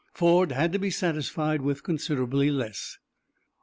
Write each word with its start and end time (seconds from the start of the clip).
Ford 0.15 0.51
had 0.51 0.71
to 0.71 0.79
be 0.79 0.89
satisfied 0.89 1.61
with 1.61 1.83
considerably 1.83 2.49
less. 2.49 2.97